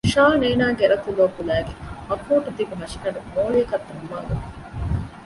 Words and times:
ޝާން 0.13 0.39
އޭނާގެ 0.45 0.85
ރަތުލޯ 0.91 1.25
ކުލައިގެ 1.35 1.73
ހަފޫޓްދިގު 2.09 2.73
ހަށިގަނޑު 2.79 3.19
މޯޅިއަކަށް 3.33 3.85
ދަންމަވާލެއްވި 3.87 4.51